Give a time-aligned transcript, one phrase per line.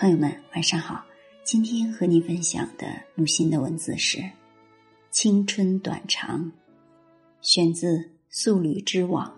[0.00, 1.04] 朋友们，晚上好。
[1.44, 4.16] 今天和您分享的木心的文字是
[5.10, 6.42] 《青春短长》，
[7.42, 7.98] 选自
[8.30, 9.28] 《素履之网》。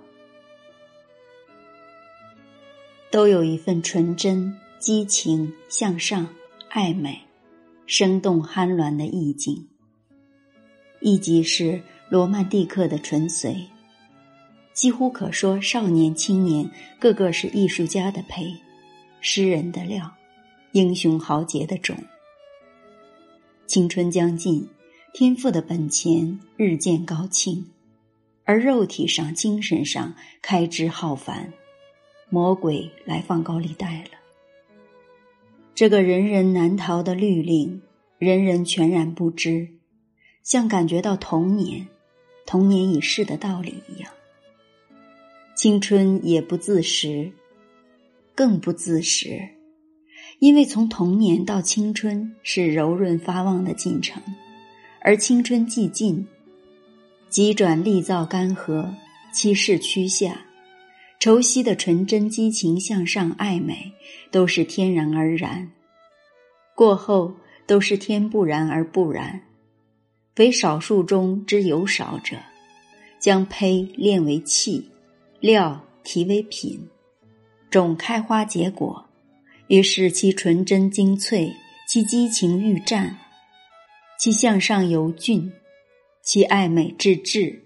[3.10, 6.28] 都有一份纯真、激情、向上、
[6.68, 7.20] 爱美、
[7.86, 9.66] 生动酣鸾的意境，
[11.00, 13.66] 亦即是罗曼蒂克的纯粹。
[14.72, 16.70] 几乎可说，少年、青年
[17.00, 18.56] 个个是艺术家的胚，
[19.20, 20.08] 诗人的料。
[20.72, 21.94] 英雄豪杰的种，
[23.66, 24.66] 青春将近，
[25.12, 27.66] 天赋的本钱日渐高清，
[28.44, 31.52] 而肉体上、精神上开支浩繁，
[32.30, 34.18] 魔鬼来放高利贷了。
[35.74, 37.82] 这个人人难逃的律令，
[38.18, 39.68] 人人全然不知，
[40.42, 41.86] 像感觉到童年、
[42.46, 44.10] 童年已逝的道理一样。
[45.54, 47.30] 青春也不自食，
[48.34, 49.46] 更不自食。
[50.42, 54.20] 因为从童年到青春是柔润发旺的进程，
[55.00, 56.26] 而青春既尽，
[57.28, 58.92] 急转力燥干涸，
[59.32, 60.44] 气势趋下，
[61.20, 63.92] 愁惜的纯真激情向上爱美，
[64.32, 65.70] 都是天然而然。
[66.74, 67.32] 过后
[67.64, 69.42] 都是天不然而不然，
[70.34, 72.36] 非少数中之有少者，
[73.20, 74.90] 将胚炼为器，
[75.38, 76.88] 料提为品，
[77.70, 79.06] 种开花结果。
[79.68, 81.52] 于是，其纯真精粹，
[81.88, 83.16] 其激情欲战，
[84.18, 85.50] 其向上游俊，
[86.22, 87.62] 其爱美至至。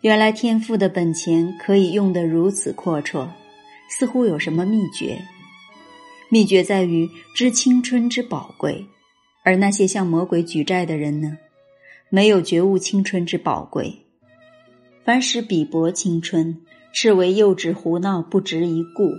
[0.00, 3.28] 原来天赋的本钱可以用得如此阔绰，
[3.88, 5.20] 似乎有什么秘诀？
[6.28, 8.84] 秘诀在于知青春之宝贵，
[9.44, 11.38] 而那些向魔鬼举债的人呢？
[12.08, 13.92] 没有觉悟青春之宝贵，
[15.04, 16.60] 凡是鄙薄青春，
[16.92, 19.12] 视为幼稚胡闹，不值一顾。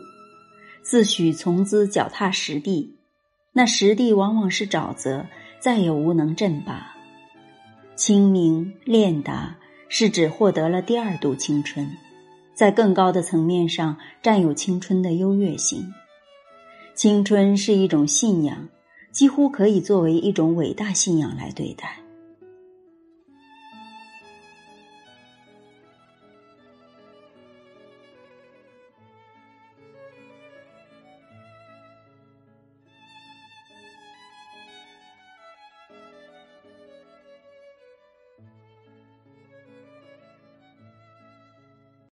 [0.89, 2.95] 自诩从兹脚踏实地，
[3.51, 5.25] 那实地往往是沼泽，
[5.59, 6.95] 再也无能振拔。
[7.97, 9.57] 清明练达
[9.89, 11.85] 是指获得了第二度青春，
[12.53, 15.93] 在更高的层面上占有青春的优越性。
[16.95, 18.69] 青春是一种信仰，
[19.11, 21.97] 几乎可以作为一种伟大信仰来对待。